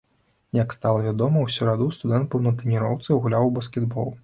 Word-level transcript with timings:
Як 0.57 0.71
стала 0.75 1.03
вядома, 1.07 1.43
у 1.43 1.51
сераду 1.57 1.87
студэнт 1.97 2.27
быў 2.33 2.43
на 2.47 2.57
трэніроўцы, 2.63 3.21
гуляў 3.27 3.49
у 3.55 3.55
баскетбол. 3.63 4.13